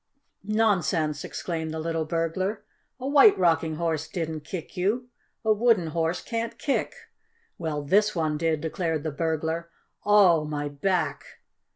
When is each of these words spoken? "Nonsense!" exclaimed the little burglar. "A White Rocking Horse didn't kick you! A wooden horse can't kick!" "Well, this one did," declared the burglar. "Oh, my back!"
"Nonsense!" 0.43 1.23
exclaimed 1.23 1.69
the 1.71 1.79
little 1.79 2.05
burglar. 2.05 2.63
"A 2.99 3.07
White 3.07 3.37
Rocking 3.37 3.75
Horse 3.75 4.07
didn't 4.07 4.39
kick 4.39 4.75
you! 4.75 5.09
A 5.45 5.53
wooden 5.53 5.85
horse 5.91 6.23
can't 6.23 6.57
kick!" 6.57 6.95
"Well, 7.59 7.83
this 7.83 8.15
one 8.15 8.35
did," 8.35 8.61
declared 8.61 9.03
the 9.03 9.11
burglar. 9.11 9.69
"Oh, 10.03 10.43
my 10.43 10.69
back!" 10.69 11.23